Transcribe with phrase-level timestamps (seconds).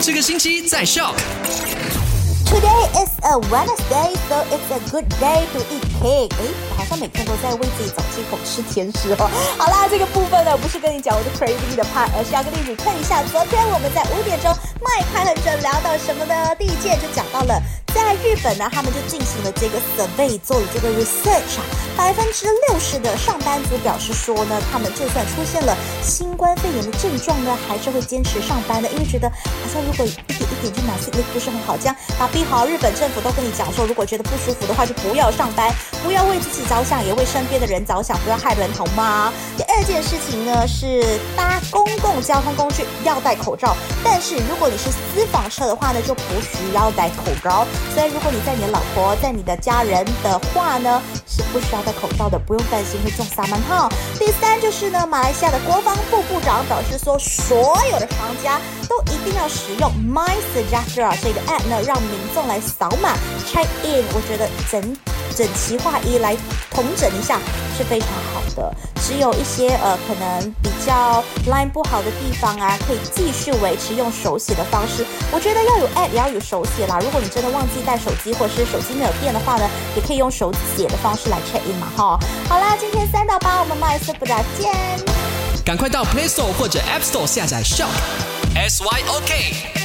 [0.00, 1.12] 这个星期在笑。
[2.46, 6.30] Today is a Wednesday, so it's a good day to eat cake.
[6.38, 9.28] 诶，好像每天都在为自己找借口吃甜食哦。
[9.58, 16.54] 好啦，这个部分呢，不是跟你讲我的 crazy 的 part，而是要跟你 recap 一下，昨天我们在五点钟麦开很准聊到什么呢？
[16.56, 17.60] 第一件就讲到了。
[17.94, 21.64] 在日本呢，他们就进行了这个 survey，做了这个 research 啊，
[21.96, 39.32] 百分之六十的上班族表示说呢，他们就算出现了新冠肺炎的症状呢，还是会坚持上班的，因为觉得好像如果一点一点就买，也不是很好，这样打逼好，日本政府都跟你讲说，如果觉得不舒服的话，就不要上班，不要为自己着想，也为身边的人着想，不要害人，好吗？
[39.78, 47.64] 二件事情呢是搭公共交通工具要戴口罩，但是如果你是私房车的话呢，就不需要戴口罩。
[47.94, 53.88] 所以如果你在你的老婆、在你的家人的话呢，是不需要戴口罩的，不用担心会中沙门号。
[54.18, 63.14] 第三就是呢，马来西亚的国防部部长表示说，所有的商家都一定要使用 My Suggestor 这个 app 呢，让民众来扫码
[63.46, 64.04] check in。
[64.12, 64.96] 我觉得整
[65.36, 66.36] 整齐划一来
[66.72, 67.38] 统整一下
[67.76, 68.74] 是非常好的。
[69.08, 75.02] 只有一些呃可能比较 line 不好的地方啊，可以继续维持用手写的方式。
[75.32, 76.98] 我觉得要有 app 也要有手写啦。
[77.00, 82.18] 如果你真的忘记带手机，或者是手机没有电的话呢，也可以用手写的方式来 check in 嘛哈。
[82.50, 84.70] 好啦，今天三到八我们麦斯不打见。
[85.64, 87.88] 赶快到 Play Store 或者 App Store 下载 Shop
[88.54, 89.77] S Y O K。